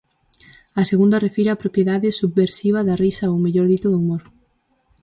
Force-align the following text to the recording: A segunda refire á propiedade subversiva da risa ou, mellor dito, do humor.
A 0.79 0.81
segunda 0.91 1.21
refire 1.25 1.53
á 1.55 1.57
propiedade 1.63 2.17
subversiva 2.19 2.79
da 2.87 2.99
risa 3.03 3.31
ou, 3.33 3.37
mellor 3.45 3.67
dito, 3.73 3.87
do 3.89 3.97
humor. 4.01 4.23